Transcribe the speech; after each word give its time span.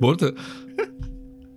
Bu 0.00 0.10
arada 0.10 0.32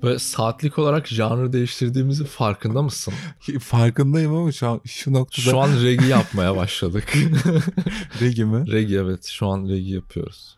böyle 0.03 0.19
saatlik 0.19 0.79
olarak 0.79 1.07
janrı 1.07 1.53
değiştirdiğimizin 1.53 2.25
farkında 2.25 2.81
mısın? 2.81 3.13
Farkındayım 3.59 4.35
ama 4.35 4.51
şu 4.51 4.69
an 4.69 4.81
şu 4.85 5.13
noktada 5.13 5.41
Şu 5.41 5.59
an 5.59 5.83
reggae 5.83 6.07
yapmaya 6.07 6.55
başladık. 6.55 7.13
reggae 8.21 8.45
mi? 8.45 8.71
reggae 8.71 8.97
evet 8.97 9.25
şu 9.25 9.47
an 9.47 9.63
reggae 9.63 9.93
yapıyoruz. 9.93 10.57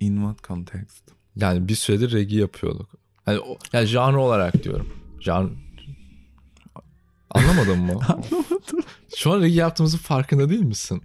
In 0.00 0.16
what 0.16 0.44
context? 0.44 1.02
Yani 1.36 1.68
bir 1.68 1.74
süredir 1.74 2.12
reggae 2.12 2.38
yapıyorduk. 2.38 2.88
Yani, 3.26 3.40
yani 3.72 3.86
janrı 3.86 4.20
olarak 4.20 4.64
diyorum. 4.64 4.88
Janr... 5.20 5.50
Anlamadın 7.30 7.78
mı? 7.78 7.92
Anlamadım. 8.08 8.82
Şu 9.16 9.32
an 9.32 9.40
reggae 9.40 9.56
yaptığımızın 9.56 9.98
farkında 9.98 10.48
değil 10.48 10.62
misin? 10.62 11.02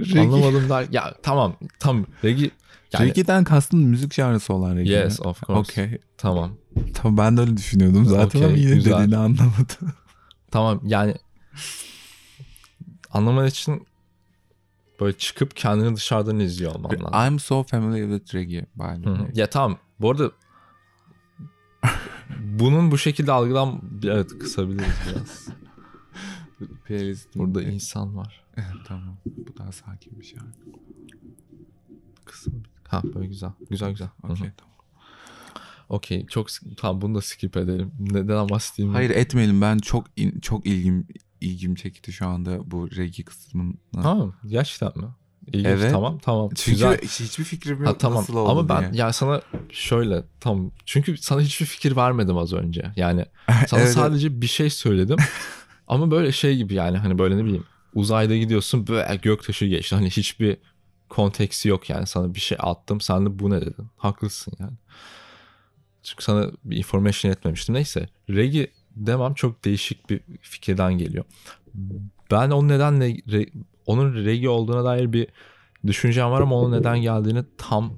Reggae. 0.00 0.20
Anlamadım 0.20 0.68
der. 0.68 0.86
Ya 0.90 1.14
tamam 1.22 1.56
tam 1.78 2.06
reggae 2.24 2.50
yani 2.92 3.08
Reggae'den 3.08 3.44
kastın 3.44 3.80
müzik 3.80 4.14
janrısı 4.14 4.54
olan 4.54 4.76
reggae 4.76 4.92
yes 4.94 5.20
of 5.20 5.42
course. 5.42 5.60
Okey. 5.60 5.98
Tamam. 6.16 6.52
Tamam 6.94 7.16
ben 7.16 7.36
de 7.36 7.40
öyle 7.40 7.56
düşünüyordum 7.56 8.04
zaten 8.04 8.24
Okey, 8.38 8.44
ama 8.44 8.56
yine 8.56 8.74
güzel. 8.74 8.92
dediğini 8.92 9.16
anlamadım. 9.16 9.92
Tamam 10.50 10.80
yani 10.84 11.14
anlaman 13.10 13.46
için 13.46 13.86
böyle 15.00 15.18
çıkıp 15.18 15.56
kendini 15.56 15.96
dışarıdan 15.96 16.38
izliyor 16.38 16.74
olman 16.74 16.90
lazım. 16.90 17.32
I'm 17.32 17.38
so 17.38 17.62
familiar 17.62 18.18
with 18.18 18.34
reggae 18.34 18.66
by 18.76 19.02
the. 19.04 19.40
Ya 19.40 19.50
tamam. 19.50 19.78
Bu 20.00 20.10
arada 20.10 20.30
bunun 22.38 22.90
bu 22.90 22.98
şekilde 22.98 23.32
algılan 23.32 23.82
evet 24.04 24.38
kısabiliriz 24.38 24.94
biraz. 25.10 25.48
Playlistim. 26.84 27.40
Burada 27.42 27.62
insan 27.62 28.16
var. 28.16 28.44
tamam. 28.84 29.16
Bu 29.26 29.56
daha 29.56 29.72
sakin 29.72 30.20
bir 30.20 30.24
şarkı. 30.24 30.46
Kısım. 32.24 32.62
Ha 32.88 33.02
böyle 33.04 33.26
güzel. 33.26 33.50
Güzel 33.70 33.90
güzel. 33.90 34.08
Okey 34.22 34.50
tamam. 34.56 34.74
Okey. 35.88 36.26
Çok 36.26 36.46
tamam 36.76 37.00
bunu 37.00 37.14
da 37.14 37.20
skip 37.20 37.56
edelim. 37.56 37.92
Neden 37.98 38.48
bahsedeyim? 38.48 38.92
Hayır 38.94 39.10
etmeyelim. 39.10 39.60
Ben 39.60 39.78
çok 39.78 40.06
in- 40.16 40.40
çok 40.40 40.66
ilgim 40.66 41.06
ilgim 41.40 41.74
çekti 41.74 42.12
şu 42.12 42.26
anda 42.26 42.70
bu 42.70 42.90
reggae 42.90 43.24
kısmını. 43.24 43.74
Tamam. 44.02 44.32
Gerçekten 44.46 44.98
mi? 44.98 45.08
İlginç. 45.46 45.66
Evet. 45.66 45.92
Tamam 45.92 46.18
tamam. 46.18 46.48
Çünkü 46.54 46.70
güzel. 46.70 46.98
hiçbir 47.02 47.44
fikrim 47.44 47.78
yok 47.78 47.86
Ha, 47.88 47.98
tamam 47.98 48.18
nasıl 48.18 48.34
oldu 48.36 48.50
ama 48.50 48.68
ben 48.68 48.92
diye. 48.92 49.02
ya 49.02 49.12
sana 49.12 49.42
şöyle 49.70 50.24
tamam 50.40 50.70
çünkü 50.86 51.16
sana 51.16 51.40
hiçbir 51.40 51.66
fikir 51.66 51.96
vermedim 51.96 52.36
az 52.38 52.52
önce 52.52 52.92
yani 52.96 53.24
sana 53.66 53.80
Evet, 53.80 53.92
sadece 53.92 54.40
bir 54.42 54.46
şey 54.46 54.70
söyledim 54.70 55.16
ama 55.86 56.10
böyle 56.10 56.32
şey 56.32 56.56
gibi 56.56 56.74
yani 56.74 56.98
hani 56.98 57.18
böyle 57.18 57.36
ne 57.36 57.44
bileyim 57.44 57.64
uzayda 57.94 58.36
gidiyorsun 58.36 58.86
böyle 58.86 59.16
göktaşı 59.16 59.66
geçti 59.66 59.94
hani 59.94 60.10
hiçbir 60.10 60.56
konteksi 61.08 61.68
yok 61.68 61.90
yani 61.90 62.06
sana 62.06 62.34
bir 62.34 62.40
şey 62.40 62.58
attım 62.60 63.00
sen 63.00 63.26
de 63.26 63.38
bu 63.38 63.50
ne 63.50 63.60
dedin 63.60 63.86
haklısın 63.96 64.52
yani 64.58 64.72
çünkü 66.02 66.24
sana 66.24 66.50
bir 66.64 66.76
information 66.76 67.32
etmemiştim 67.32 67.74
neyse 67.74 68.08
reggae 68.30 68.70
demem 68.96 69.34
çok 69.34 69.64
değişik 69.64 70.10
bir 70.10 70.20
fikirden 70.40 70.98
geliyor 70.98 71.24
ben 72.30 72.50
o 72.50 72.68
nedenle 72.68 73.10
re- 73.10 73.52
onun 73.86 74.14
reggae 74.14 74.48
olduğuna 74.48 74.84
dair 74.84 75.12
bir 75.12 75.28
düşüncem 75.86 76.30
var 76.30 76.40
ama 76.40 76.56
onun 76.56 76.72
neden 76.72 76.98
geldiğini 76.98 77.44
tam 77.58 77.92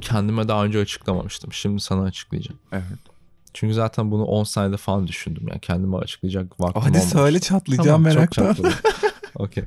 kendime 0.00 0.48
daha 0.48 0.64
önce 0.64 0.78
açıklamamıştım. 0.78 1.52
Şimdi 1.52 1.80
sana 1.80 2.02
açıklayacağım. 2.02 2.60
Evet. 2.72 3.15
Çünkü 3.56 3.74
zaten 3.74 4.10
bunu 4.10 4.24
10 4.24 4.44
saniyede 4.44 4.76
falan 4.76 5.06
düşündüm. 5.06 5.44
Yani 5.48 5.60
kendime 5.60 5.96
açıklayacak 5.96 6.60
vaktim 6.60 6.82
Hadi 6.82 6.90
olmamış. 6.98 7.12
söyle 7.12 7.40
çatlayacağım 7.40 8.04
Tamam, 8.04 8.26
çatladım. 8.26 8.72
Okey. 9.34 9.64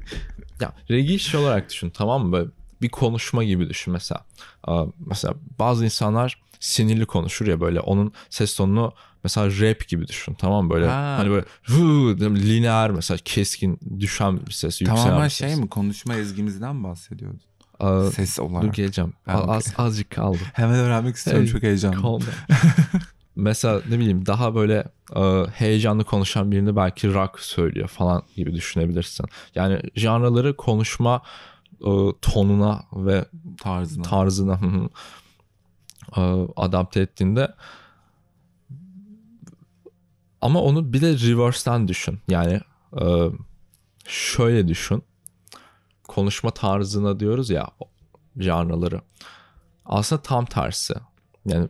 Ya 0.62 0.74
reggae 0.90 1.18
şey 1.18 1.40
olarak 1.40 1.70
düşün 1.70 1.90
tamam 1.90 2.26
mı? 2.26 2.32
Böyle 2.32 2.50
bir 2.82 2.90
konuşma 2.90 3.44
gibi 3.44 3.70
düşün 3.70 3.94
mesela. 3.94 4.26
Aa, 4.64 4.86
Mesela 5.06 5.34
bazı 5.60 5.86
insanlar 5.86 6.42
sinirli 6.60 7.06
konuşur 7.06 7.48
ya 7.48 7.62
böyle 7.62 7.80
onun 7.80 8.14
ses 8.30 8.56
tonunu 8.56 8.94
mesela 9.24 9.48
rap 9.70 9.88
gibi 9.88 10.08
düşün 10.08 10.34
tamam 10.34 10.66
mı? 10.66 10.70
Böyle 10.74 10.88
Ha. 10.88 11.16
hani 11.18 11.30
böyle 11.30 11.46
huu, 11.68 12.18
lineer 12.20 12.92
mesela 12.92 13.18
keskin 13.26 13.80
düşen 14.00 14.46
bir 14.48 14.52
ses 14.52 14.82
yükselen 14.82 15.04
Tamamen 15.04 15.26
bir 15.26 15.30
şey 15.32 15.50
ses. 15.50 15.60
mi 15.60 15.70
konuşma 15.70 16.16
ezgimizden 16.16 16.84
bahsediyordun? 16.84 17.42
Aa, 17.80 18.12
Ses 18.12 18.38
dur 18.38 18.44
olarak. 18.44 18.74
geleceğim. 18.76 19.14
Ha, 19.26 19.32
Az, 19.34 19.42
okey. 19.44 19.56
az- 19.56 19.74
azıcık 19.78 20.10
kaldı. 20.10 20.40
Hemen 20.54 20.76
öğrenmek 20.76 21.16
istiyorum 21.16 21.44
Hey, 21.44 21.52
çok 21.52 21.64
heyecanlı. 21.64 22.20
Mesela 23.40 23.82
ne 23.90 24.00
bileyim 24.00 24.26
daha 24.26 24.56
böyle 24.56 24.88
e, 25.16 25.46
heyecanlı 25.54 26.04
konuşan 26.04 26.52
birini 26.52 26.76
belki 26.76 27.14
rock 27.14 27.40
söylüyor 27.40 27.88
falan 27.88 28.24
gibi 28.36 28.56
düşünebilirsin. 28.56 29.26
Yani 29.56 29.82
janraları 29.96 30.56
konuşma 30.58 31.22
e, 31.82 31.92
tonuna 32.22 32.84
ve 32.94 33.26
Tarzına. 33.62 34.04
tarzına 34.04 34.60
e, 36.18 36.22
adapte 36.56 37.02
ettiğinde 37.02 37.54
ama 40.42 40.62
onu 40.62 40.94
bir 40.94 41.02
de 41.02 41.14
reverse'ten 41.14 41.88
düşün. 41.88 42.20
Yani 42.28 42.62
e, 43.02 43.30
şöyle 44.08 44.68
düşün. 44.68 45.04
Konuşma 46.08 46.52
tarzına 46.52 47.20
diyoruz 47.20 47.50
ya 47.50 47.68
janraları. 48.38 49.02
Aslında 49.86 50.22
tam 50.22 50.46
tersi. 50.46 50.94
Yani 51.46 51.68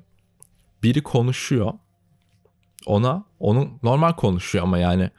biri 0.84 1.04
konuşuyor. 1.04 1.74
Ona 2.86 3.24
onun 3.40 3.80
normal 3.84 4.14
konuşuyor 4.14 4.64
ama 4.64 4.78
yani 4.78 5.10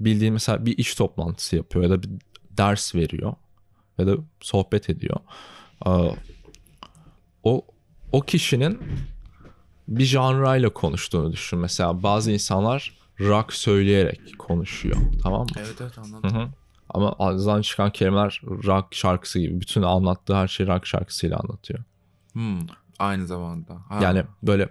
bildiğin 0.00 0.32
mesela 0.32 0.66
bir 0.66 0.78
iş 0.78 0.94
toplantısı 0.94 1.56
yapıyor 1.56 1.84
ya 1.84 1.90
da 1.90 2.02
bir 2.02 2.10
ders 2.50 2.94
veriyor 2.94 3.34
ya 3.98 4.06
da 4.06 4.16
sohbet 4.40 4.90
ediyor. 4.90 5.16
O 7.42 7.66
o 8.12 8.20
kişinin 8.20 8.78
bir 9.88 10.04
janrayla 10.04 10.70
konuştuğunu 10.72 11.32
düşün. 11.32 11.58
Mesela 11.58 12.02
bazı 12.02 12.32
insanlar 12.32 12.98
rock 13.20 13.52
söyleyerek 13.52 14.38
konuşuyor. 14.38 14.96
Tamam 15.22 15.40
mı? 15.40 15.46
Evet 15.58 15.76
evet 15.80 15.98
anladım. 15.98 16.30
hı. 16.40 16.48
Ama 16.88 17.12
ağzından 17.18 17.62
çıkan 17.62 17.90
kelimeler 17.92 18.40
rock 18.44 18.94
şarkısı 18.94 19.38
gibi. 19.40 19.60
Bütün 19.60 19.82
anlattığı 19.82 20.34
her 20.36 20.48
şeyi 20.48 20.66
rock 20.68 20.86
şarkısıyla 20.86 21.38
anlatıyor. 21.38 21.80
Hmm, 22.32 22.58
aynı 22.98 23.26
zamanda. 23.26 23.74
Ha, 23.88 23.98
Yani 24.02 24.24
böyle 24.42 24.68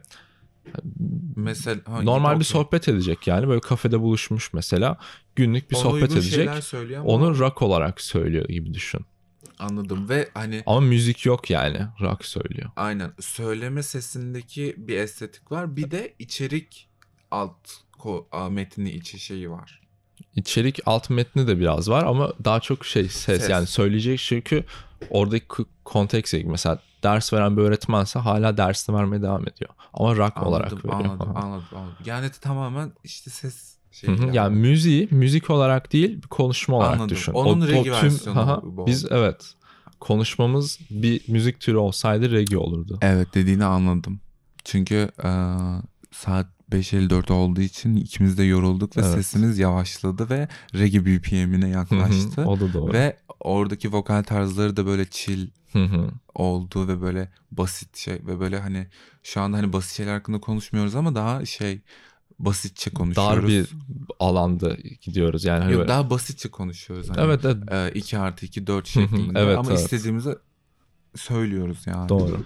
mesela 1.36 1.82
ha, 1.86 2.02
normal 2.02 2.40
bir 2.40 2.46
sohbet 2.46 2.88
edecek 2.88 3.28
yani. 3.28 3.48
Böyle 3.48 3.62
kafede 3.62 4.00
buluşmuş 4.02 4.54
mesela. 4.54 4.98
Günlük 5.36 5.72
bir 5.72 5.76
Ona 5.76 5.84
sohbet 5.84 6.12
edecek. 6.12 6.50
Onu 7.04 7.40
rock 7.40 7.62
olarak 7.62 8.02
söylüyor 8.02 8.48
gibi 8.48 8.74
düşün. 8.74 9.02
anladım 9.60 10.10
ve 10.10 10.30
hani 10.34 10.64
Ama 10.66 10.80
müzik 10.82 11.26
yok 11.26 11.50
yani. 11.50 11.80
Rock 12.02 12.26
söylüyor. 12.26 12.70
aynen 12.76 13.12
söyleme 13.20 13.84
sesindeki 13.84 14.76
bir 14.78 14.98
estetik 14.98 15.52
var. 15.52 15.76
Bir 15.76 15.92
de 15.92 16.14
içerik 16.20 16.88
alt 17.32 17.58
ko- 18.00 18.52
metni 18.52 18.92
içi 18.92 19.20
şeyi 19.20 19.52
var. 19.52 19.82
İçerik 20.36 20.80
alt 20.86 21.10
metni 21.10 21.48
de 21.48 21.60
biraz 21.60 21.90
var 21.90 22.04
ama 22.06 22.34
daha 22.46 22.60
çok 22.60 22.86
şey 22.86 23.04
ses, 23.04 23.40
Ses. 23.42 23.50
yani 23.50 23.68
söyleyecek 23.68 24.20
çünkü 24.20 24.64
oradaki 25.10 25.46
konteks 25.84 26.34
mesela 26.46 26.82
ders 27.04 27.34
veren 27.34 27.58
bir 27.58 27.62
öğretmense 27.62 28.20
hala 28.20 28.58
dersini 28.58 28.96
vermeye 28.96 29.22
devam 29.22 29.48
ediyor. 29.48 29.72
Ama 29.94 30.16
rock 30.16 30.44
olarak 30.44 30.74
Anladım, 30.74 30.92
veriyor. 30.92 31.12
anladım, 31.12 31.38
anladım, 31.38 31.78
anladım. 31.78 31.96
Yani 32.06 32.30
tamamen 32.42 32.92
işte 33.04 33.30
ses 33.32 33.76
Hı 33.90 33.96
şeyi. 33.96 34.18
hı. 34.18 34.30
Yani 34.34 34.56
müziği 34.56 35.08
müzik 35.12 35.50
olarak 35.50 35.94
değil 35.94 36.18
bir 36.24 36.28
konuşma 36.28 36.78
olarak 36.78 36.94
Anladım. 36.94 37.10
düşün. 37.10 37.32
Onun 37.32 37.68
reggae 37.68 37.92
versiyonu 37.92 38.40
Aha, 38.40 38.62
bu 38.64 38.88
Biz 38.88 39.06
evet 39.12 39.54
konuşmamız 40.00 40.80
bir 40.90 41.22
müzik 41.28 41.60
türü 41.60 41.78
olsaydı 41.78 42.32
reggae 42.32 42.58
olurdu. 42.58 43.00
Evet 43.02 43.28
dediğini 43.34 43.66
anladım. 43.66 44.20
Çünkü 44.64 45.10
e, 45.24 45.30
saat 46.12 46.48
5.54 46.72 47.32
olduğu 47.34 47.62
için 47.62 47.96
ikimiz 47.96 48.38
de 48.38 48.44
yorulduk 48.44 48.98
ve 48.98 49.02
Evet. 49.02 49.14
sesimiz 49.14 49.60
yavaşladı 49.60 50.30
ve 50.30 50.48
reggae 50.74 51.06
BPM'ine 51.06 51.66
Hı 51.66 51.68
hı, 51.68 51.72
yaklaştı. 51.72 52.46
o 52.46 52.60
da 52.60 52.74
doğru. 52.74 52.94
ve 52.94 53.18
oradaki 53.40 53.92
vokal 53.94 54.24
tarzları 54.24 54.78
da 54.78 54.86
böyle 54.86 55.06
chill 55.10 55.48
Hı 55.74 55.84
hı. 55.86 56.12
oldu 56.36 56.88
ve 56.88 57.02
böyle 57.02 57.32
basit 57.52 57.98
şey 57.98 58.14
ve 58.16 58.40
böyle 58.40 58.60
hani 58.60 58.88
şu 59.24 59.42
anda 59.42 59.58
hani 59.58 59.74
basit 59.74 59.92
şeyler 59.98 60.14
hakkında 60.14 60.40
konuşmuyoruz 60.40 60.96
ama 60.96 61.16
daha 61.16 61.46
şey 61.46 61.82
basitçe 62.40 62.92
konuşuyoruz. 62.92 63.36
Dar 63.44 63.48
bir 63.48 63.70
alanda 64.20 64.78
gidiyoruz 65.02 65.46
yani. 65.46 65.60
Hani 65.62 65.72
Yok, 65.72 65.80
böyle- 65.80 65.90
daha 65.90 66.10
basitçe 66.10 66.50
konuşuyoruz. 66.50 67.10
Hani, 67.10 67.22
Evet 67.22 67.46
evet 67.46 67.96
2 67.96 68.18
artı 68.18 68.46
2 68.46 68.68
4 68.68 68.96
Hı 68.96 69.00
hı, 69.00 69.08
şeklinde 69.08 69.40
evet, 69.40 69.58
ama 69.58 69.72
evet. 69.72 69.80
istediğimizi 69.82 70.36
söylüyoruz 71.16 71.88
yani. 71.88 72.10
doğru. 72.10 72.38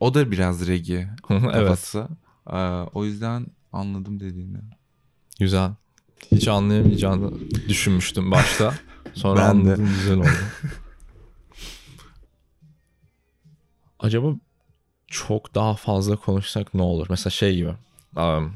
O 0.00 0.14
da 0.14 0.30
biraz 0.30 0.66
reggae 0.66 1.08
Hı 1.26 1.34
hı, 1.38 1.46
evet 1.46 1.52
kafası. 1.68 2.08
Ee, 2.52 2.56
o 2.94 3.04
yüzden 3.04 3.46
anladım 3.72 4.20
dediğini. 4.20 4.58
güzel. 5.40 5.70
Hiç 6.32 6.48
anlayamayacağını 6.48 7.30
düşünmüştüm 7.68 8.30
başta. 8.30 8.74
Sonra 9.14 9.40
Ben 9.40 9.66
de. 9.66 9.70
anladım 9.72 9.88
güzel 9.98 10.18
oldu. 10.18 10.28
Acaba 13.98 14.34
çok 15.06 15.54
daha 15.54 15.74
fazla 15.74 16.16
konuşsak 16.16 16.74
ne 16.74 16.82
olur? 16.82 17.06
Mesela 17.10 17.30
şey 17.30 17.56
gibi. 17.56 17.74
um, 18.16 18.52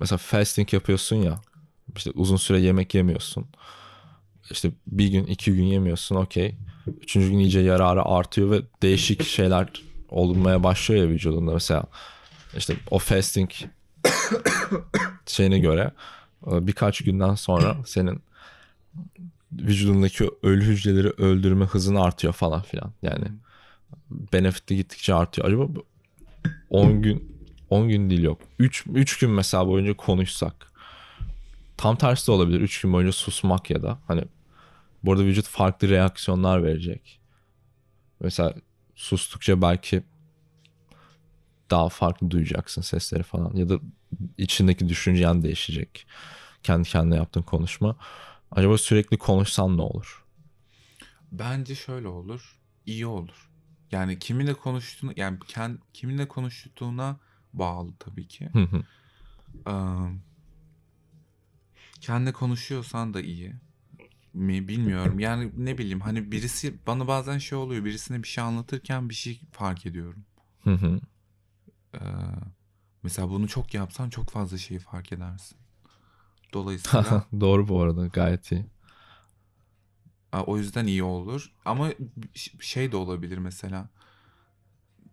mesela 0.00 0.18
fasting 0.18 0.72
yapıyorsun 0.72 1.16
ya. 1.16 1.40
İşte 1.96 2.10
uzun 2.14 2.36
süre 2.36 2.60
yemek 2.60 2.94
yemiyorsun. 2.94 3.46
İşte 4.50 4.70
bir 4.86 5.08
gün 5.08 5.24
iki 5.26 5.54
gün 5.54 5.64
yemiyorsun 5.64 6.16
okey. 6.16 6.54
Üçüncü 7.02 7.30
gün 7.30 7.38
iyice 7.38 7.60
yararı 7.60 8.02
artıyor 8.04 8.50
ve 8.50 8.62
değişik 8.82 9.22
şeyler 9.24 9.68
olmaya 10.08 10.62
başlıyor 10.62 11.04
ya 11.04 11.08
vücudunda 11.10 11.52
mesela 11.52 11.84
işte 12.56 12.76
o 12.90 12.98
fasting 12.98 13.50
şeyine 15.26 15.58
göre 15.58 15.90
e, 16.46 16.66
birkaç 16.66 17.04
günden 17.04 17.34
sonra 17.34 17.76
senin 17.86 18.22
vücudundaki 19.52 20.30
ölü 20.42 20.64
hücreleri 20.64 21.08
öldürme 21.08 21.64
hızın 21.64 21.94
artıyor 21.94 22.32
falan 22.32 22.62
filan. 22.62 22.92
Yani 23.02 23.24
benefitli 24.10 24.76
gittikçe 24.76 25.14
artıyor. 25.14 25.48
Acaba 25.48 25.66
10 26.70 27.02
gün 27.02 27.36
10 27.70 27.88
gün 27.88 28.10
değil 28.10 28.22
yok. 28.22 28.40
3 28.58 28.84
3 28.94 29.18
gün 29.18 29.30
mesela 29.30 29.66
boyunca 29.66 29.96
konuşsak. 29.96 30.72
Tam 31.76 31.96
tersi 31.96 32.26
de 32.26 32.32
olabilir. 32.32 32.60
3 32.60 32.80
gün 32.80 32.92
boyunca 32.92 33.12
susmak 33.12 33.70
ya 33.70 33.82
da 33.82 33.98
hani 34.06 34.24
burada 35.04 35.24
vücut 35.24 35.46
farklı 35.46 35.88
reaksiyonlar 35.88 36.64
verecek. 36.64 37.20
Mesela 38.20 38.54
sustukça 38.94 39.62
belki 39.62 40.02
daha 41.70 41.88
farklı 41.88 42.30
duyacaksın 42.30 42.82
sesleri 42.82 43.22
falan 43.22 43.56
ya 43.56 43.68
da 43.68 43.80
içindeki 44.38 44.88
düşüncen 44.88 45.42
değişecek. 45.42 46.06
Kendi 46.62 46.88
kendine 46.88 47.16
yaptığın 47.16 47.42
konuşma. 47.42 47.96
Acaba 48.50 48.78
sürekli 48.78 49.18
konuşsan 49.18 49.76
ne 49.76 49.82
olur? 49.82 50.24
Bence 51.32 51.74
şöyle 51.74 52.08
olur. 52.08 52.58
iyi 52.86 53.06
olur. 53.06 53.50
Yani 53.92 54.18
kiminle 54.18 54.54
konuştuğunu 54.54 55.12
yani 55.16 55.38
kend, 55.48 55.78
kiminle 55.92 56.28
konuştuğuna 56.28 57.20
bağlı 57.52 57.92
tabii 57.98 58.28
ki. 58.28 58.48
Hı 58.52 58.62
hı. 58.62 58.82
Ee, 59.70 59.74
kendi 62.00 62.32
konuşuyorsan 62.32 63.14
da 63.14 63.20
iyi 63.20 63.54
mi 64.34 64.68
bilmiyorum. 64.68 65.18
Yani 65.18 65.52
ne 65.56 65.78
bileyim 65.78 66.00
hani 66.00 66.32
birisi 66.32 66.86
bana 66.86 67.08
bazen 67.08 67.38
şey 67.38 67.58
oluyor. 67.58 67.84
Birisine 67.84 68.22
bir 68.22 68.28
şey 68.28 68.44
anlatırken 68.44 69.08
bir 69.08 69.14
şey 69.14 69.40
fark 69.52 69.86
ediyorum. 69.86 70.24
Hı 70.64 70.74
hı. 70.74 71.00
Ee, 72.00 72.04
mesela 73.02 73.30
bunu 73.30 73.48
çok 73.48 73.74
yapsan 73.74 74.10
çok 74.10 74.30
fazla 74.30 74.58
şeyi 74.58 74.80
fark 74.80 75.12
edersin. 75.12 75.58
Dolayısıyla 76.52 77.26
Doğru 77.40 77.68
bu 77.68 77.80
arada 77.80 78.06
gayet 78.06 78.52
iyi. 78.52 78.66
O 80.46 80.58
yüzden 80.58 80.86
iyi 80.86 81.02
olur. 81.02 81.52
Ama 81.64 81.92
şey 82.60 82.92
de 82.92 82.96
olabilir 82.96 83.38
mesela. 83.38 83.88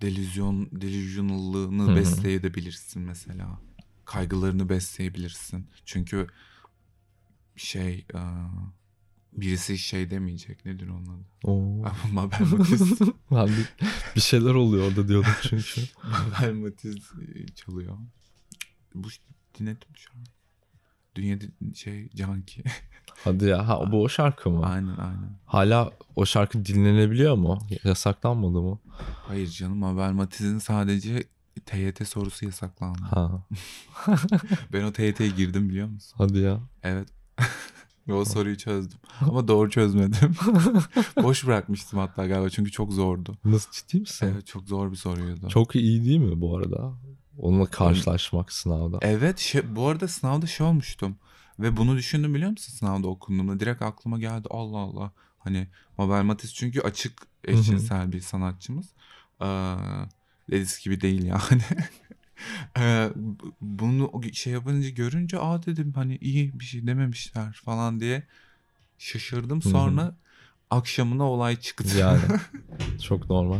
Delüzyon, 0.01 0.69
delüzyonallığını 0.71 1.95
besleyebilirsin 1.95 3.01
mesela. 3.01 3.59
Kaygılarını 4.05 4.69
besleyebilirsin. 4.69 5.67
Çünkü 5.85 6.27
şey 7.55 8.05
birisi 9.37 9.77
şey 9.77 10.09
demeyecek. 10.09 10.65
Nedir 10.65 10.87
onun 10.87 11.05
adı? 11.05 11.25
Oo. 11.43 11.85
Mabel 12.11 12.41
Matiz. 12.41 13.01
Lan 13.33 13.49
bir, 14.15 14.21
şeyler 14.21 14.53
oluyor 14.53 14.87
orada 14.87 15.07
diyordum 15.07 15.31
çünkü. 15.41 15.81
Mabel 16.03 16.53
Matiz 16.53 17.11
çalıyor. 17.55 17.97
Bu 18.95 19.07
dinledim 19.59 19.87
şu 19.95 20.11
an. 20.11 20.25
Dünya 21.15 21.41
di- 21.41 21.75
şey 21.75 22.09
Canki. 22.09 22.63
Hadi 23.23 23.45
ya. 23.45 23.67
Ha, 23.67 23.91
bu 23.91 24.03
o 24.03 24.09
şarkı 24.09 24.49
mı? 24.49 24.65
aynen 24.65 24.97
aynen. 24.97 25.39
Hala 25.45 25.91
o 26.15 26.25
şarkı 26.25 26.65
dinlenebiliyor 26.65 27.35
mu? 27.35 27.59
Yasaklanmadı 27.83 28.61
mı? 28.61 28.79
Hayır 29.27 29.47
canım 29.47 29.77
Mabel 29.77 30.11
Matiz'in 30.11 30.59
sadece 30.59 31.23
TYT 31.65 32.07
sorusu 32.07 32.45
yasaklandı. 32.45 33.01
Ha. 33.01 33.45
Ben 34.73 34.83
o 34.83 34.91
TYT'ye 34.91 35.29
girdim 35.29 35.69
biliyor 35.69 35.87
musun? 35.87 36.15
Hadi 36.17 36.39
ya. 36.39 36.59
Evet. 36.83 37.07
Ve 38.07 38.13
o 38.13 38.25
soruyu 38.25 38.57
çözdüm. 38.57 38.99
Ama 39.21 39.47
doğru 39.47 39.69
çözmedim. 39.69 40.35
Boş 41.23 41.47
bırakmıştım 41.47 41.99
hatta 41.99 42.27
galiba 42.27 42.49
çünkü 42.49 42.71
çok 42.71 42.93
zordu. 42.93 43.37
Nasıl 43.45 43.71
ciddi 43.71 43.99
misin? 43.99 44.29
Evet 44.33 44.47
çok 44.47 44.67
zor 44.67 44.91
bir 44.91 44.95
soruydu. 44.95 45.49
Çok 45.49 45.75
iyi 45.75 46.05
değil 46.05 46.19
mi 46.19 46.41
bu 46.41 46.57
arada? 46.57 46.93
Onunla 47.37 47.65
karşılaşmak 47.65 48.51
sınavda. 48.51 48.97
Evet 49.01 49.39
şey, 49.39 49.75
bu 49.75 49.87
arada 49.87 50.07
sınavda 50.07 50.47
şey 50.47 50.67
olmuştum. 50.67 51.15
Ve 51.59 51.77
bunu 51.77 51.97
düşündüm 51.97 52.33
biliyor 52.35 52.51
musun 52.51 52.73
sınavda 52.73 53.07
okunduğumda. 53.07 53.59
Direkt 53.59 53.81
aklıma 53.81 54.19
geldi 54.19 54.47
Allah 54.51 54.77
Allah. 54.77 55.11
Hani 55.37 55.67
Mabel 55.97 56.23
Matiz 56.23 56.53
çünkü 56.53 56.81
açık 56.81 57.21
eşcinsel 57.43 58.11
bir 58.11 58.21
sanatçımız. 58.21 58.85
Ee, 59.41 59.75
Edis 60.51 60.83
gibi 60.83 61.01
değil 61.01 61.23
yani. 61.23 61.61
Ee, 62.79 63.09
bu- 63.15 63.55
bunu 63.61 64.11
şey 64.33 64.53
yapınca 64.53 64.89
görünce 64.89 65.39
aa 65.39 65.65
dedim 65.65 65.93
hani 65.95 66.17
iyi 66.17 66.59
bir 66.59 66.65
şey 66.65 66.87
dememişler 66.87 67.53
falan 67.65 67.99
diye 67.99 68.23
şaşırdım. 68.97 69.61
Sonra 69.61 70.15
akşamına 70.69 71.23
olay 71.23 71.59
çıktı. 71.59 71.97
Yani. 71.97 72.21
Çok 73.01 73.29
normal. 73.29 73.59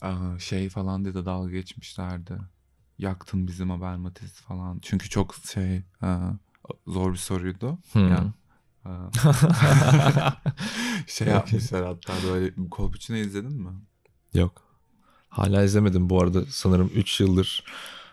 Aa, 0.00 0.38
şey 0.38 0.68
falan 0.68 1.04
diye 1.04 1.14
de 1.14 1.24
dalga 1.24 1.50
geçmişlerdi. 1.52 2.38
Yaktın 2.98 3.46
bizim 3.48 3.66
Mabel 3.66 3.96
Matiz 3.98 4.32
falan. 4.32 4.78
Çünkü 4.82 5.08
çok 5.08 5.34
şey 5.52 5.82
aa, 6.02 6.30
zor 6.86 7.12
bir 7.12 7.18
soruydu. 7.18 7.78
Hı. 7.92 7.98
Yani, 7.98 8.32
aa, 8.84 9.10
şey 11.06 11.28
yapmışlar 11.28 11.84
hatta 11.84 12.12
böyle 12.28 12.52
Kolpaçino 12.70 13.16
izledin 13.16 13.52
mi? 13.52 13.70
Yok. 14.34 14.62
Hala 15.28 15.62
izlemedim 15.62 16.10
bu 16.10 16.22
arada 16.22 16.42
sanırım 16.50 16.90
3 16.94 17.20
yıldır. 17.20 17.64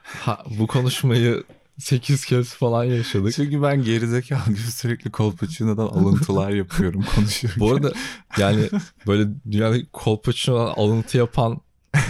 Ha, 0.03 0.43
bu 0.59 0.67
konuşmayı 0.67 1.43
8 1.77 2.25
kez 2.25 2.53
falan 2.53 2.83
yaşadık. 2.83 3.33
Çünkü 3.35 3.61
ben 3.61 3.83
gerizekalı 3.83 4.45
gibi 4.47 4.71
sürekli 4.71 5.11
Kolpaçino'dan 5.11 5.87
alıntılar 5.87 6.49
yapıyorum 6.49 7.05
konuşurken. 7.15 7.59
Bu 7.59 7.71
arada 7.71 7.91
yani 8.37 8.69
böyle 9.07 9.29
dünyadaki 9.51 9.85
Kolpaçino'dan 9.93 10.73
alıntı 10.73 11.17
yapan 11.17 11.61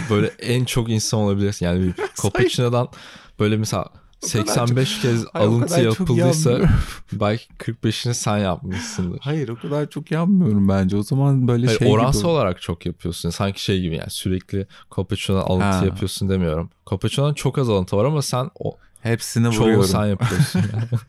böyle 0.09 0.27
en 0.27 0.65
çok 0.65 0.89
insan 0.89 1.19
olabilirsin. 1.19 1.65
Yani 1.65 1.83
bir 1.83 1.93
Kolpaçino'dan 2.17 2.87
böyle 3.39 3.57
mesela 3.57 3.85
O 4.25 4.31
kadar 4.45 4.53
85 4.53 5.01
kez 5.01 5.25
Ay, 5.33 5.47
o 5.47 5.49
alıntı 5.49 5.67
çok 5.75 5.83
yapıldıysa 5.99 6.59
belki 7.13 7.45
45'ini 7.53 8.13
sen 8.13 8.37
yapmışsındır. 8.37 9.19
Hayır 9.21 9.49
o 9.49 9.55
kadar 9.59 9.89
çok 9.89 10.11
yanmıyorum 10.11 10.67
bence. 10.69 10.97
O 10.97 11.03
zaman 11.03 11.47
böyle 11.47 11.65
Hayır, 11.65 11.79
şey 11.79 11.91
oransal 11.91 12.19
gibi. 12.19 12.27
olarak 12.29 12.61
çok 12.61 12.85
yapıyorsun. 12.85 13.29
Sanki 13.29 13.63
şey 13.63 13.81
gibi 13.81 13.95
yani 13.95 14.09
sürekli 14.09 14.67
Kolpaçino'dan 14.89 15.41
alıntı 15.41 15.65
Ha. 15.65 15.85
yapıyorsun 15.85 16.29
demiyorum. 16.29 16.69
Kolpaçino'dan 16.85 17.33
çok 17.33 17.57
az 17.57 17.69
alıntı 17.69 17.97
var 17.97 18.05
ama 18.05 18.21
sen 18.21 18.49
o 18.59 18.77
Hepsini 19.01 19.51
çoğu 19.51 19.61
vuruyorum. 19.63 19.85
sen 19.87 20.05
yapıyorsun. 20.05 20.59
yani. 20.73 20.83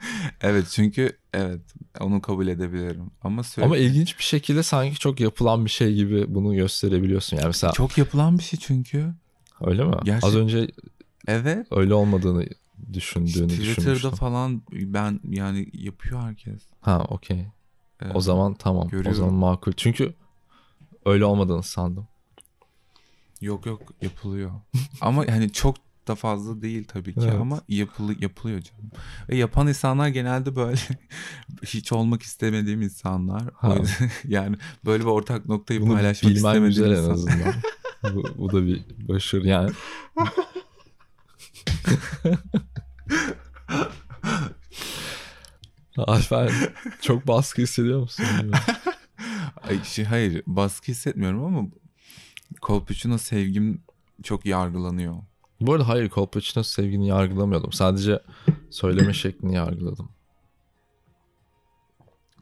Evet 0.40 0.66
çünkü 0.70 1.16
evet 1.34 1.60
onu 2.00 2.20
kabul 2.22 2.46
edebilirim. 2.46 3.10
Ama 3.22 3.42
sürekli 3.42 3.66
ama 3.66 3.76
ilginç 3.76 4.18
bir 4.18 4.24
şekilde 4.24 4.62
sanki 4.62 4.98
çok 4.98 5.20
yapılan 5.20 5.64
bir 5.64 5.70
şey 5.70 5.94
gibi 5.94 6.24
bunu 6.34 6.54
gösterebiliyorsun. 6.54 7.36
Yani 7.36 7.46
mesela 7.46 7.72
çok 7.72 7.98
yapılan 7.98 8.38
bir 8.38 8.42
şey 8.42 8.58
çünkü. 8.58 9.06
öyle 9.66 9.84
mi? 9.84 9.94
Gerçek- 10.04 10.24
Az 10.24 10.36
önce 10.36 10.68
Evet. 11.26 11.66
öyle 11.70 11.94
olmadığını 11.94 12.46
düşündüğünü 12.92 13.48
Twitter'da 13.48 13.70
düşünmüştüm. 13.70 14.10
falan 14.10 14.62
ben 14.72 15.20
yani 15.30 15.68
yapıyor 15.72 16.20
herkes. 16.22 16.62
Ha 16.80 17.04
okey. 17.08 17.46
Evet. 18.02 18.12
O 18.16 18.20
zaman 18.20 18.54
tamam. 18.54 18.86
O 18.86 18.90
Görüyorum. 18.90 19.14
zaman 19.14 19.34
makul. 19.34 19.72
Çünkü 19.72 20.14
öyle 21.06 21.24
olmadığını 21.24 21.62
sandım. 21.62 22.08
Yok 23.40 23.66
yok 23.66 23.82
yapılıyor. 24.02 24.50
ama 25.00 25.24
hani 25.28 25.52
çok 25.52 25.76
da 26.08 26.14
fazla 26.14 26.62
değil 26.62 26.84
tabii 26.88 27.14
ki 27.14 27.20
Evet. 27.24 27.40
ama 27.40 27.60
yapılı, 27.68 28.14
yapılıyor 28.20 28.60
canım. 28.60 28.90
Ve 29.28 29.36
yapan 29.36 29.68
insanlar 29.68 30.08
genelde 30.08 30.56
böyle 30.56 30.76
hiç 31.64 31.92
olmak 31.92 32.22
istemediğim 32.22 32.82
insanlar. 32.82 33.42
O 33.42 33.52
Ha. 33.52 33.76
yani 34.28 34.56
böyle 34.84 35.02
bir 35.04 35.08
ortak 35.08 35.46
noktayı 35.48 35.80
Bunu 35.80 35.92
paylaşmak 35.94 36.32
istemediğim 36.32 36.66
güzel 36.66 37.04
en 37.04 37.10
azından. 37.10 37.54
bu, 38.14 38.22
bu 38.38 38.52
da 38.52 38.66
bir 38.66 38.82
başarı 39.08 39.46
yani. 39.48 39.70
Alper 45.96 46.52
çok 47.00 47.26
baskı 47.26 47.62
hissediyor 47.62 48.00
musun? 48.00 48.24
Ay, 49.62 49.84
şey, 49.84 50.04
hayır 50.04 50.42
baskı 50.46 50.92
hissetmiyorum 50.92 51.44
ama 51.44 51.68
Kolpaçino 52.60 53.18
sevgim 53.18 53.82
çok 54.22 54.46
yargılanıyor. 54.46 55.16
Bu 55.60 55.72
arada 55.72 55.88
hayır 55.88 56.08
Kolpaçino 56.08 56.62
sevgini 56.62 57.08
yargılamıyordum. 57.08 57.72
Sadece 57.72 58.20
söyleme 58.70 59.12
şeklini 59.12 59.54
yargıladım. 59.54 60.08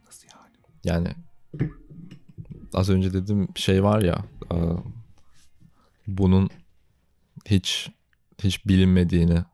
Nasıl 0.07 0.29
yani? 0.35 0.57
Yani 0.85 1.15
az 2.75 2.91
önce 2.91 3.13
dediğim 3.13 3.49
şey 3.57 3.85
var 3.85 4.03
ya 4.03 4.25
bunun 6.07 6.51
hiç 7.47 7.91
hiç 8.43 8.67
bilinmediğini 8.67 9.45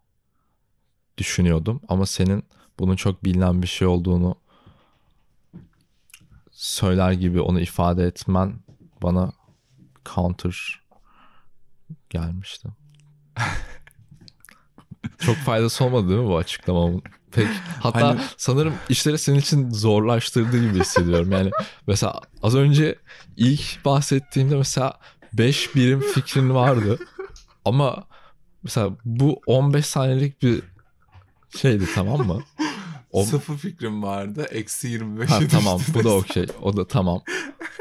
düşünüyordum 1.18 1.80
ama 1.88 2.06
senin 2.06 2.44
bunun 2.78 2.96
çok 2.96 3.24
bilinen 3.24 3.62
bir 3.62 3.66
şey 3.66 3.88
olduğunu 3.88 4.34
söyler 6.50 7.12
gibi 7.12 7.40
onu 7.40 7.60
ifade 7.60 8.04
etmen 8.04 8.54
bana 9.02 9.32
counter 10.14 10.80
gelmişti. 12.10 12.68
Çok 15.18 15.36
faydası 15.36 15.84
olmadı 15.84 16.08
değil 16.08 16.20
mi 16.20 16.26
bu 16.28 16.36
açıklamamın? 16.36 17.02
Pek 17.32 17.48
hatta 17.80 18.08
Hani- 18.08 18.20
sanırım 18.36 18.74
işleri 18.88 19.18
senin 19.18 19.38
için 19.38 19.70
zorlaştırdığı 19.70 20.68
gibi 20.68 20.80
hissediyorum. 20.80 21.32
Yani 21.32 21.50
mesela 21.86 22.20
az 22.42 22.54
önce 22.54 22.98
ilk 23.36 23.84
bahsettiğimde 23.84 24.56
mesela 24.56 24.98
5 25.32 25.74
birim 25.74 26.00
fikrin 26.00 26.54
vardı. 26.54 26.98
Ama 27.64 28.04
mesela 28.64 28.90
bu 29.04 29.40
15 29.46 29.86
saniyelik 29.86 30.42
bir 30.42 30.62
şeydi 31.58 31.84
tamam 31.94 32.26
mı? 32.26 32.42
O, 33.12 33.24
Sıfır 33.24 33.56
fikrim 33.56 34.02
vardı. 34.02 34.46
Eksi 34.50 34.88
25 34.88 35.30
ha, 35.30 35.40
tamam 35.50 35.80
bu 35.94 36.04
da 36.04 36.10
okey. 36.14 36.46
O 36.62 36.76
da 36.76 36.86
tamam. 36.86 37.22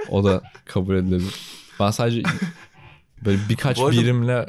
O 0.10 0.24
da 0.24 0.42
kabul 0.66 0.96
edilebilir. 0.96 1.36
Ben 1.80 1.92
sadece 1.92 2.22
böyle 3.26 3.40
birkaç 3.50 3.78
Bu 3.82 3.86
arada- 3.86 4.02
birimle 4.02 4.46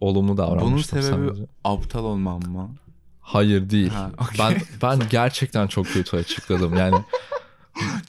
olumlu 0.00 0.36
davranmıştım 0.36 0.98
Bunun 0.98 1.10
sebebi 1.10 1.26
sadece. 1.28 1.46
aptal 1.64 2.04
olmam 2.04 2.40
mı? 2.42 2.70
Hayır 3.20 3.70
değil. 3.70 3.88
Ha, 3.88 4.10
okey. 4.18 4.38
Ben 4.38 4.62
ben 4.82 5.08
gerçekten 5.10 5.66
çok 5.66 5.86
kötü 5.86 6.16
açıkladım. 6.16 6.74
Yani 6.76 6.96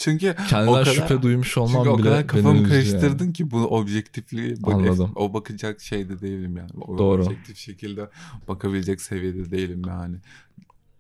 Çünkü 0.06 0.36
kendinden 0.50 0.72
o 0.72 0.74
kadar, 0.74 0.86
şüphe 0.86 1.22
duymuş 1.22 1.58
olmam 1.58 1.84
çünkü 1.84 1.90
o 1.90 1.98
bile 1.98 2.04
kadar 2.04 2.20
beni 2.20 2.28
kafamı 2.28 2.62
üzdü 2.62 2.74
yani. 2.74 2.84
karıştırdın 2.90 3.32
ki 3.32 3.52
bunu 3.52 3.66
objektifliği 3.66 4.56
bak- 4.64 4.74
Anladım. 4.74 5.12
o 5.16 5.34
bakacak 5.34 5.82
şeyde 5.82 6.22
değilim 6.22 6.58
yani. 6.58 6.70
O 6.82 6.98
Doğru. 6.98 7.26
Objektif 7.26 7.58
şekilde 7.58 8.10
bakabilecek 8.48 9.02
seviyede 9.02 9.52
değilim 9.52 9.82
yani. 9.88 10.18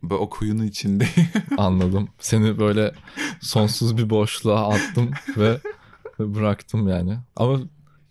Ben 0.03 0.15
o 0.15 0.29
kuyunun 0.29 0.63
içindeyim. 0.63 1.27
Anladım. 1.57 2.09
Seni 2.19 2.59
böyle 2.59 2.93
sonsuz 3.41 3.97
bir 3.97 4.09
boşluğa 4.09 4.69
attım 4.69 5.12
ve, 5.38 5.57
bıraktım 6.19 6.88
yani. 6.88 7.17
Ama 7.35 7.59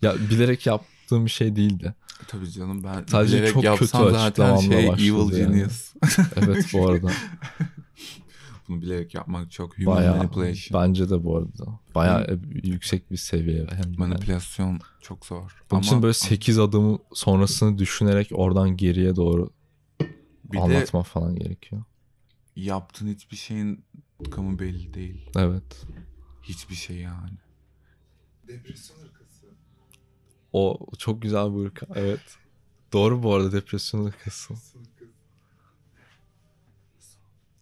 ya 0.01 0.15
bilerek 0.29 0.65
yaptığım 0.65 1.25
bir 1.25 1.31
şey 1.31 1.55
değildi. 1.55 1.93
Tabii 2.27 2.51
canım 2.51 2.83
ben 2.83 3.03
Sadece 3.07 3.37
bilerek 3.37 3.53
çok 3.53 3.63
kötü 3.63 3.67
yapsam 3.67 4.11
zaten 4.11 4.25
açıklamamla 4.25 4.97
şey 4.97 5.07
evil 5.07 5.37
yani. 5.37 5.53
genius. 5.53 5.93
Evet 6.35 6.65
bu 6.73 6.89
arada. 6.89 7.07
Bunu 8.67 8.81
bilerek 8.81 9.13
yapmak 9.13 9.51
çok 9.51 9.77
human 9.77 9.95
Bayağı 9.97 10.17
manipulation. 10.17 10.81
bence 10.81 11.09
de 11.09 11.23
bu 11.23 11.37
arada. 11.37 11.79
Bayağı 11.95 12.39
yüksek 12.63 13.11
bir 13.11 13.17
seviye 13.17 13.59
hem 13.59 13.69
de 13.83 13.87
yani. 13.87 13.97
Manipülasyon 13.97 14.79
çok 15.01 15.25
zor. 15.25 15.63
Bunun 15.71 15.79
Ama 15.79 15.87
için 15.87 16.01
böyle 16.03 16.13
8 16.13 16.59
adım 16.59 16.99
sonrasını 17.13 17.77
düşünerek 17.77 18.29
oradan 18.33 18.77
geriye 18.77 19.15
doğru 19.15 19.49
bir 20.45 20.57
de 20.57 20.61
anlatma 20.61 21.03
falan 21.03 21.35
gerekiyor. 21.35 21.83
yaptığın 22.55 23.07
hiçbir 23.07 23.37
şeyin 23.37 23.85
kamu 24.31 24.59
belli 24.59 24.93
değil. 24.93 25.29
Evet. 25.37 25.85
Hiçbir 26.43 26.75
şey 26.75 26.97
yani. 26.97 27.37
Depresyon 28.47 28.97
ırkası. 29.05 29.45
O 30.53 30.79
çok 30.97 31.21
güzel 31.21 31.55
bir 31.55 31.65
ırka. 31.65 31.87
Evet. 31.95 32.21
Doğru 32.93 33.23
bu 33.23 33.33
arada 33.33 33.51
depresyon 33.51 34.05
ırkası. 34.05 34.53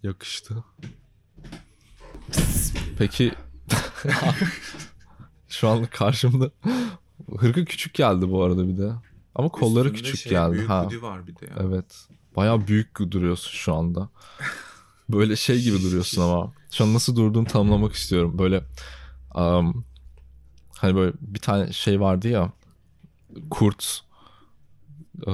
Yakıştı. 0.04 0.64
Peki 2.98 3.34
şu 5.48 5.70
an 5.70 5.86
karşımda 5.86 6.52
hırka 7.38 7.66
küçük 7.66 7.94
geldi 7.94 8.32
bu 8.32 8.44
arada 8.44 8.68
bir 8.68 8.78
de. 8.78 8.92
Ama 9.36 9.50
kolları 9.50 9.88
Üstünde 9.88 10.02
küçük 10.02 10.24
şey, 10.24 10.32
geldi. 10.32 10.54
Büyük 10.54 10.70
ha. 10.70 10.84
hoodie 10.84 11.02
var 11.02 11.28
bir 11.28 11.36
de 11.36 11.46
ya. 11.46 11.56
Evet. 11.60 12.08
Bayağı 12.36 12.68
büyük 12.68 13.12
duruyorsun 13.12 13.52
şu 13.52 13.74
anda. 13.74 14.10
Böyle 15.10 15.36
şey 15.36 15.62
gibi 15.62 15.82
duruyorsun 15.82 16.22
ama. 16.22 16.54
Şu 16.72 16.84
an 16.84 16.94
nasıl 16.94 17.16
durduğunu 17.16 17.46
tanımlamak 17.46 17.94
istiyorum. 17.94 18.40
Böyle 18.40 18.64
um, 19.36 19.86
hani 20.78 20.96
böyle 20.96 21.14
bir 21.22 21.40
tane 21.40 21.74
şey 21.74 22.00
vardı 22.00 22.28
ya 22.28 22.52
kurt 23.50 24.02
e, 25.28 25.34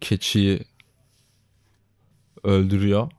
keçiyi 0.00 0.64
öldürüyor. 2.44 3.10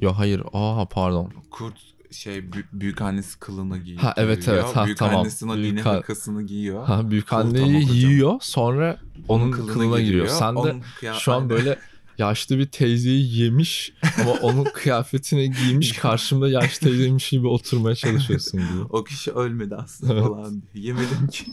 Yo 0.00 0.12
hayır. 0.12 0.42
Aa 0.52 0.84
pardon. 0.88 1.32
Kurt 1.50 1.74
şey 2.10 2.38
bü- 2.38 2.64
büyük 2.72 3.00
annesi 3.02 3.38
kılını 3.38 3.78
giyiyor. 3.78 4.02
Ha, 4.02 4.14
evet, 4.16 4.48
evet. 4.48 4.64
Ha, 4.76 4.84
büyük 4.84 4.98
tamam. 4.98 5.16
annesinin 5.20 5.56
Büyük 5.56 5.86
an- 5.86 5.94
hırkasını 5.96 6.42
giyiyor. 6.42 6.84
Ha 6.86 7.10
büyük 7.10 7.32
anneyi 7.32 7.92
yiyor 7.96 8.34
sonra 8.40 9.00
onun 9.28 9.50
kılına, 9.50 10.00
giriyor. 10.00 10.26
Sen 10.28 10.54
de 10.54 10.58
Onun 10.58 10.82
kıya- 11.00 11.14
Şu 11.14 11.32
an 11.32 11.50
böyle 11.50 11.78
yaşlı 12.18 12.58
bir 12.58 12.66
teyzeyi 12.66 13.38
yemiş 13.40 13.92
ama 14.20 14.32
onun 14.32 14.64
kıyafetini 14.74 15.50
giymiş 15.52 15.92
karşımda 15.92 16.48
yaşlı 16.48 16.86
teyzeymiş 16.88 17.30
gibi 17.30 17.46
oturmaya 17.46 17.96
çalışıyorsun 17.96 18.60
gibi. 18.60 18.82
o 18.90 19.04
kişi 19.04 19.32
ölmedi 19.32 19.76
aslında 19.76 20.12
Evet. 20.14 20.22
falan. 20.24 20.62
Yemedim 20.74 21.26
ki. 21.32 21.44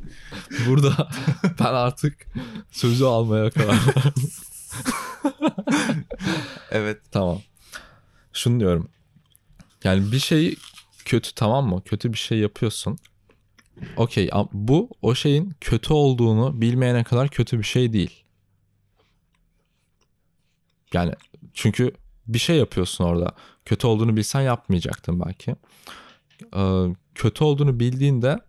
Burada 0.68 1.08
ben 1.60 1.64
artık 1.74 2.26
sözü 2.70 3.04
almaya 3.04 3.50
karar 3.50 3.68
verdim. 3.86 4.12
evet. 6.70 6.98
Tamam. 7.10 7.38
Şunu 8.34 8.60
diyorum. 8.60 8.88
Yani 9.84 10.12
bir 10.12 10.18
şey 10.18 10.56
kötü 11.04 11.34
tamam 11.34 11.68
mı? 11.68 11.82
Kötü 11.84 12.12
bir 12.12 12.18
şey 12.18 12.38
yapıyorsun. 12.38 12.98
Okey 13.96 14.30
bu 14.52 14.90
o 15.02 15.14
şeyin 15.14 15.54
kötü 15.60 15.92
olduğunu 15.92 16.60
bilmeyene 16.60 17.04
kadar 17.04 17.28
kötü 17.28 17.58
bir 17.58 17.64
şey 17.64 17.92
değil. 17.92 18.24
Yani 20.92 21.12
çünkü 21.54 21.92
bir 22.26 22.38
şey 22.38 22.56
yapıyorsun 22.56 23.04
orada. 23.04 23.34
Kötü 23.64 23.86
olduğunu 23.86 24.16
bilsen 24.16 24.40
yapmayacaktın 24.40 25.20
belki. 25.20 25.56
Ee, 26.56 26.86
kötü 27.14 27.44
olduğunu 27.44 27.80
bildiğinde 27.80 28.40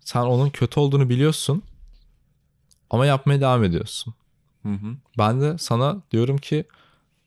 sen 0.00 0.20
onun 0.20 0.50
kötü 0.50 0.80
olduğunu 0.80 1.08
biliyorsun 1.08 1.62
ama 2.90 3.06
yapmaya 3.06 3.40
devam 3.40 3.64
ediyorsun. 3.64 4.14
Hı 4.62 4.72
hı. 4.72 4.96
Ben 5.18 5.40
de 5.40 5.58
sana 5.58 6.02
diyorum 6.10 6.38
ki 6.38 6.64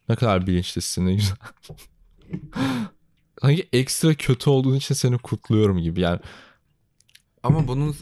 ne 0.10 0.16
kadar 0.16 0.48
bilinçlisin 0.48 1.06
ne 1.06 1.14
güzel. 1.16 1.38
Sanki 3.42 3.68
ekstra 3.74 4.14
kötü 4.14 4.50
olduğun 4.50 4.76
için 4.76 4.96
seni 4.96 5.18
kutluyorum 5.18 5.80
gibi. 5.80 6.02
Yani 6.02 6.20
Ama 7.44 7.68
bunun 7.68 7.96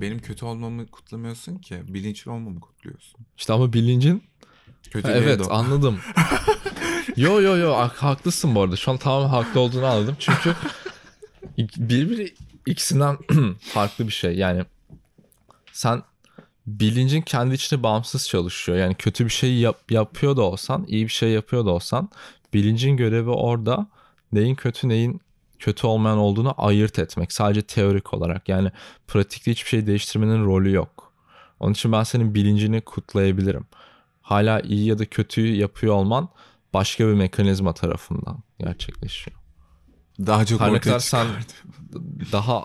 benim 0.00 0.18
kötü 0.18 0.44
olmamı 0.44 0.86
kutlamıyorsun 0.86 1.56
ki. 1.56 1.82
Bilinçli 1.88 2.30
olmamı 2.30 2.60
kutluyorsun. 2.60 3.20
işte 3.36 3.52
ama 3.52 3.72
bilincin 3.72 4.22
Kötü 4.90 5.08
evet 5.08 5.40
anladım. 5.50 6.00
yo 7.16 7.40
yo 7.40 7.56
yo 7.56 7.72
hak- 7.74 8.02
haklısın 8.02 8.54
bu 8.54 8.62
arada. 8.62 8.76
Şu 8.76 8.90
an 8.90 8.96
tamamen 8.96 9.28
haklı 9.28 9.60
olduğunu 9.60 9.86
anladım. 9.86 10.16
Çünkü 10.18 10.54
birbiri 11.76 12.34
ikisinden 12.66 13.18
farklı 13.60 14.06
bir 14.06 14.12
şey. 14.12 14.36
Yani 14.36 14.64
sen 15.72 16.02
bilincin 16.66 17.22
kendi 17.22 17.54
içinde 17.54 17.82
bağımsız 17.82 18.28
çalışıyor. 18.28 18.78
Yani 18.78 18.94
kötü 18.94 19.24
bir 19.24 19.30
şey 19.30 19.58
yap- 19.58 19.90
yapıyor 19.90 20.36
da 20.36 20.42
olsan, 20.42 20.84
iyi 20.88 21.04
bir 21.04 21.12
şey 21.12 21.30
yapıyor 21.30 21.66
da 21.66 21.70
olsan 21.70 22.08
bilincin 22.54 22.96
görevi 22.96 23.30
orada 23.30 23.86
neyin 24.32 24.54
kötü 24.54 24.88
neyin 24.88 25.20
kötü 25.58 25.86
olmayan 25.86 26.18
olduğunu 26.18 26.54
ayırt 26.56 26.98
etmek. 26.98 27.32
Sadece 27.32 27.62
teorik 27.62 28.14
olarak. 28.14 28.48
Yani 28.48 28.70
pratikte 29.08 29.50
hiçbir 29.50 29.68
şey 29.68 29.86
değiştirmenin 29.86 30.44
rolü 30.44 30.72
yok. 30.72 31.12
Onun 31.60 31.72
için 31.72 31.92
ben 31.92 32.02
senin 32.02 32.34
bilincini 32.34 32.80
kutlayabilirim. 32.80 33.66
Hala 34.22 34.60
iyi 34.60 34.86
ya 34.86 34.98
da 34.98 35.04
kötüyü 35.06 35.56
yapıyor 35.56 35.94
olman 35.94 36.28
başka 36.74 37.08
bir 37.08 37.14
mekanizma 37.14 37.72
tarafından 37.74 38.38
gerçekleşiyor. 38.58 39.36
Daha 40.26 40.44
çok 40.44 40.60
Her 40.60 40.68
ortaya 40.68 40.80
kadar 40.80 40.98
sen 40.98 41.26
daha 42.32 42.64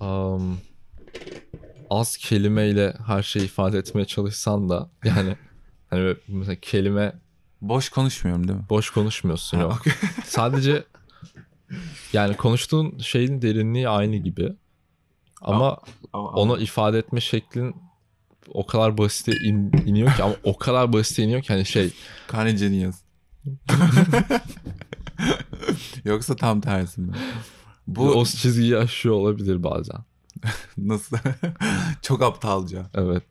um, 0.00 0.58
az 1.90 2.16
kelimeyle 2.16 2.96
her 3.06 3.22
şeyi 3.22 3.44
ifade 3.44 3.78
etmeye 3.78 4.04
çalışsan 4.04 4.68
da 4.68 4.90
yani 5.04 5.36
hani 5.90 6.16
mesela 6.28 6.54
kelime 6.62 7.12
Boş 7.60 7.88
konuşmuyorum 7.88 8.48
değil 8.48 8.58
mi? 8.58 8.64
boş 8.70 8.90
konuşmuyorsun 8.90 9.58
yok. 9.60 9.82
Sadece 10.24 10.84
yani 12.12 12.36
konuştuğun 12.36 12.98
şeyin 12.98 13.42
derinliği 13.42 13.88
aynı 13.88 14.16
gibi. 14.16 14.52
Ama 15.42 15.78
Ama- 16.12 16.28
onu 16.28 16.58
ifade 16.60 16.98
etme 16.98 17.20
şeklin 17.20 17.76
o 18.48 18.66
kadar 18.66 18.98
basite 18.98 19.32
in- 19.36 19.72
iniyor 19.86 20.14
ki 20.16 20.22
ama 20.22 20.34
o 20.44 20.58
kadar 20.58 20.92
basite 20.92 21.22
iniyor 21.22 21.42
ki 21.42 21.52
hani 21.52 21.66
şey 21.66 21.92
Kanye 22.28 22.52
Genius. 22.52 22.96
Yoksa 26.04 26.36
tam 26.36 26.60
tersi 26.60 27.00
mi? 27.00 27.12
bu 27.86 28.00
Bu 28.06 28.10
o 28.12 28.24
çizgiyi 28.24 28.76
aşıyor 28.76 29.14
olabilir 29.14 29.62
bazen. 29.62 29.96
nasıl? 30.78 31.16
çok 32.02 32.22
aptalca. 32.22 32.90
Evet. 32.94 33.22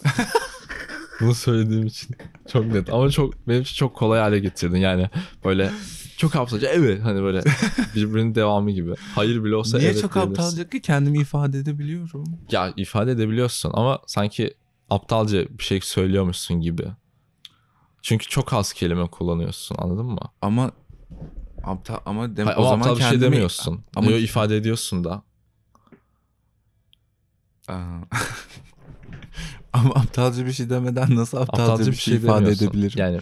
Bunu 1.22 1.36
söylediğim 1.36 1.86
için 1.88 2.16
çok 2.48 2.66
net 2.66 2.90
ama 2.94 3.10
çok 3.10 3.48
benim 3.48 3.62
için 3.62 3.76
çok 3.76 3.96
kolay 3.96 4.20
hale 4.20 4.40
getirdin 4.40 4.78
yani 4.78 5.10
böyle 5.46 5.72
çok 6.18 6.36
aptalca 6.36 6.70
evet 6.70 7.04
hani 7.04 7.22
böyle 7.22 7.42
birbirinin 7.96 8.36
devamı 8.36 8.72
gibi. 8.72 8.94
Hayır 9.16 9.44
bile 9.44 9.56
olsa 9.56 9.78
Niye 9.78 9.90
evet 9.90 10.02
çok 10.02 10.14
diyebilirsin. 10.14 10.42
aptalca 10.44 10.70
ki 10.70 10.82
kendimi 10.82 11.18
ifade 11.20 11.60
edebiliyorum. 11.60 12.24
Ya 12.52 12.74
ifade 12.78 13.12
edebiliyorsun 13.12 13.72
ama 13.74 14.00
sanki 14.08 14.54
aptalca 14.90 15.46
bir 15.58 15.64
şey 15.64 15.82
söylüyormuşsun 15.82 16.62
gibi. 16.62 16.86
Çünkü 18.02 18.26
çok 18.28 18.54
az 18.54 18.74
kelime 18.74 19.08
kullanıyorsun 19.08 19.76
anladın 19.80 20.06
mı? 20.06 20.20
Ama 20.42 20.72
aptal 21.64 21.98
ama 22.06 22.38
dem- 22.38 22.46
Hayır, 22.46 22.58
o 22.58 22.62
ama 22.62 22.70
zaman 22.70 22.80
aptal 22.82 22.96
bir 22.96 23.02
şey 23.02 23.10
kendimi 23.12 23.32
demiyorsun. 23.32 23.84
Ama- 23.96 24.08
Ama 24.08 24.18
ifade 24.18 24.58
ediyorsun 24.58 25.04
da. 25.04 25.24
Ama 29.74 29.96
aptalca 29.96 30.46
bir 30.46 30.52
şey 30.52 30.70
demeden 30.70 31.16
nasıl 31.16 31.38
aptalca, 31.38 31.64
aptalca 31.64 31.92
bir 31.92 31.98
şey, 31.98 32.16
ifade 32.16 32.38
demiyorsun. 32.38 32.66
edebilirim? 32.66 33.00
Yani 33.00 33.20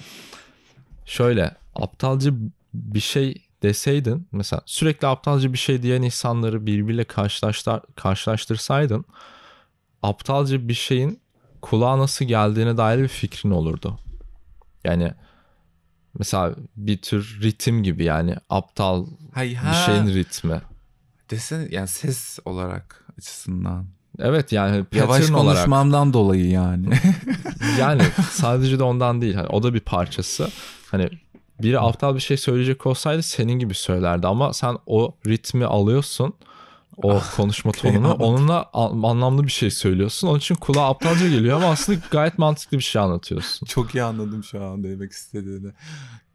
şöyle 1.06 1.56
aptalca 1.76 2.32
bir 2.74 3.00
şey 3.00 3.48
deseydin 3.64 4.28
mesela 4.32 4.62
sürekli 4.66 5.08
aptalca 5.08 5.54
bir 5.54 5.58
şey 5.58 5.84
diyen 5.84 6.02
insanları 6.02 6.66
birbiriyle 6.66 7.04
karşılaştır, 7.04 7.82
karşılaştırsaydın 7.96 9.06
aptalca 10.04 10.68
bir 10.68 10.74
şeyin 10.74 11.20
kulağa 11.62 11.98
nasıl 11.98 12.26
geldiğine 12.26 12.78
dair 12.78 13.00
bir 13.00 13.08
fikrin 13.08 13.52
olurdu. 13.52 14.00
Yani 14.84 15.14
mesela 16.20 16.56
bir 16.76 17.02
tür 17.02 17.40
ritim 17.42 17.84
gibi 17.84 18.04
yani 18.04 18.36
aptal 18.50 19.08
Hay 19.34 19.50
bir 19.50 19.74
şeyin 19.86 20.08
ritmi. 20.08 20.62
Desene 21.30 21.68
yani 21.72 21.88
ses 21.88 22.40
olarak 22.46 23.06
açısından. 23.18 23.86
Evet 24.20 24.52
yani 24.52 24.86
Yavaş 24.94 25.20
pattern 25.20 25.34
olarak 25.34 25.56
konuşmamdan 25.56 26.14
dolayı 26.14 26.50
yani. 26.50 26.90
yani 27.80 28.02
sadece 28.32 28.80
de 28.80 28.84
ondan 28.84 29.22
değil. 29.22 29.34
Hani 29.34 29.48
o 29.48 29.64
da 29.64 29.74
bir 29.74 29.80
parçası. 29.80 30.48
Hani 30.92 31.10
biri 31.62 31.80
aptal 31.80 32.16
bir 32.16 32.20
şey 32.20 32.38
söyleyecek 32.38 32.86
olsaydı 32.86 33.24
senin 33.24 33.54
gibi 33.60 33.74
söylerdi 33.74 34.28
ama 34.28 34.54
sen 34.54 34.78
o 34.86 35.16
ritmi 35.28 35.66
alıyorsun. 35.66 36.34
O 36.98 37.22
konuşma 37.36 37.72
tonunu. 37.82 38.14
Onunla 38.14 38.70
anlamlı 38.74 39.44
bir 39.44 39.52
şey 39.52 39.72
söylüyorsun. 39.72 40.28
Onun 40.28 40.40
için 40.40 40.56
kulağa 40.56 40.90
aptalca 40.90 41.30
geliyor 41.30 41.58
ama 41.58 41.68
aslında 41.68 42.00
gayet 42.12 42.38
mantıklı 42.38 42.78
bir 42.78 42.84
şey 42.84 43.02
anlatıyorsun. 43.02 43.66
Çok 43.66 43.96
iyi 43.96 44.04
anladım 44.04 44.44
şu 44.44 44.64
an 44.64 44.84
demek 44.84 45.12
istediğini. 45.12 45.72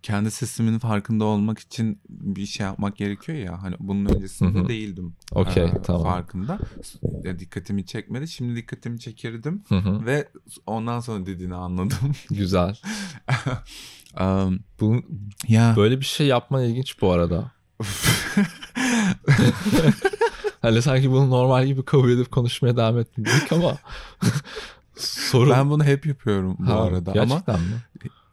Kendi 0.09 0.31
sesimin 0.31 0.79
farkında 0.79 1.25
olmak 1.25 1.59
için 1.59 2.01
bir 2.09 2.47
şey 2.47 2.67
yapmak 2.67 2.97
gerekiyor 2.97 3.39
ya. 3.39 3.63
Hani 3.63 3.75
bunun 3.81 4.05
öncesinde 4.05 4.59
Hı 4.59 4.63
hı. 4.63 4.69
değildim. 4.69 5.17
Okey, 5.33 5.65
Ee, 5.65 5.83
tamam. 5.83 6.03
Farkında. 6.03 6.59
Ya, 7.25 7.39
dikkatimi 7.39 7.87
çekmedi. 7.87 8.29
Şimdi 8.29 8.57
dikkatimi 8.57 9.01
çekirdim. 9.01 9.63
Hı 9.69 9.75
hı, 9.79 10.07
Ve 10.07 10.29
ondan 10.67 11.01
sonra 11.01 11.27
dediğini 11.27 11.55
anladım. 11.55 11.99
Güzel. 12.31 12.77
Um, 14.21 14.61
Bu, 14.81 15.03
ya 15.49 15.75
böyle 15.77 16.01
bir 16.01 16.05
şey 16.05 16.27
yapman 16.27 16.63
ilginç 16.65 17.01
bu 17.03 17.13
arada. 17.13 17.53
Hani 20.63 20.83
sanki 20.83 21.11
bunu 21.11 21.31
normal 21.31 21.67
gibi 21.67 21.85
kabul 21.85 22.11
edip 22.11 22.31
konuşmaya 22.31 22.77
devam 22.77 22.99
etmedik 22.99 23.53
ama 23.53 23.77
sorun. 24.97 25.51
ben 25.51 25.71
bunu 25.71 25.85
hep 25.85 26.07
yapıyorum 26.07 26.57
bu 26.59 26.67
Ha, 26.67 26.83
arada 26.83 27.11
ama 27.13 27.25
Gerçekten 27.25 27.61
mi? 27.61 27.83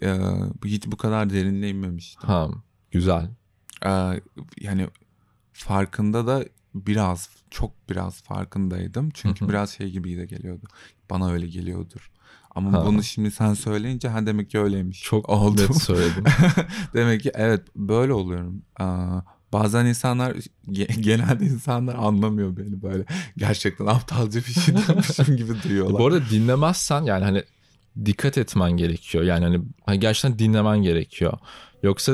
E, 0.03 0.19
hiç 0.65 0.87
bu 0.87 0.97
kadar 0.97 1.29
derinine 1.29 1.69
inmemiştim. 1.69 2.29
Ha, 2.29 2.47
güzel. 2.91 3.29
Ee, 3.85 4.21
yani 4.61 4.87
farkında 5.53 6.27
da 6.27 6.45
biraz 6.75 7.29
çok 7.51 7.71
biraz 7.89 8.21
farkındaydım. 8.21 9.09
Çünkü 9.13 9.41
Hı 9.41 9.45
hı. 9.45 9.49
biraz 9.49 9.69
şey 9.69 9.89
gibi 9.91 10.17
de 10.17 10.25
geliyordu. 10.25 10.65
Bana 11.09 11.31
öyle 11.31 11.47
geliyordur. 11.47 12.11
Ama 12.55 12.73
Ha. 12.73 12.85
bunu 12.85 13.03
şimdi 13.03 13.31
sen 13.31 13.53
söyleyince 13.53 14.07
ha 14.09 14.25
demek 14.25 14.49
ki 14.49 14.59
öyleymiş. 14.59 15.01
Çok 15.03 15.29
oldu. 15.29 15.61
net 15.69 15.81
söyledim. 15.81 16.23
demek 16.93 17.21
ki 17.21 17.31
evet 17.35 17.61
böyle 17.75 18.13
oluyorum. 18.13 18.61
Aa, 18.79 19.19
bazen 19.53 19.85
insanlar 19.85 20.35
ge- 20.67 21.01
genelde 21.01 21.45
insanlar 21.45 21.95
anlamıyor 21.95 22.57
beni 22.57 22.81
böyle. 22.81 23.05
Gerçekten 23.37 23.85
aptalca 23.85 24.39
bir 24.39 24.51
şey 24.53 24.75
demişim 24.87 25.37
gibi 25.37 25.63
duyuyorlar. 25.63 25.99
Bu 25.99 26.05
arada 26.07 26.29
dinlemezsen 26.29 27.01
yani 27.03 27.23
hani 27.23 27.43
dikkat 28.05 28.37
etmen 28.37 28.71
gerekiyor. 28.71 29.23
Yani 29.23 29.45
hani, 29.45 29.61
hani 29.85 29.99
gerçekten 29.99 30.39
dinlemen 30.39 30.81
gerekiyor. 30.81 31.33
Yoksa 31.83 32.13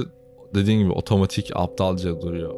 dediğin 0.56 0.80
gibi 0.80 0.92
otomatik 0.92 1.50
aptalca 1.56 2.22
duruyor. 2.22 2.56